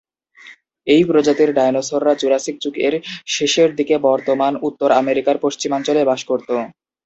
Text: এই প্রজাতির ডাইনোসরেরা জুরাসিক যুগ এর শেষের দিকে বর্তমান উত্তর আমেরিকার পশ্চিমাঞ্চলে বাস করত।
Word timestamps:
এই 0.87 1.03
প্রজাতির 1.05 1.49
ডাইনোসরেরা 1.53 2.13
জুরাসিক 2.15 2.55
যুগ 2.59 2.75
এর 2.87 2.93
শেষের 3.27 3.69
দিকে 3.75 3.95
বর্তমান 4.07 4.53
উত্তর 4.67 4.89
আমেরিকার 5.01 5.35
পশ্চিমাঞ্চলে 5.45 6.01
বাস 6.09 6.21
করত। 6.29 6.49